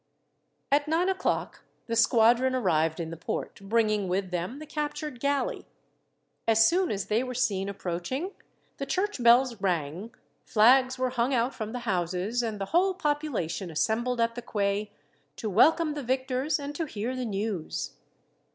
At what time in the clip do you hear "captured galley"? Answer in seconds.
4.65-5.67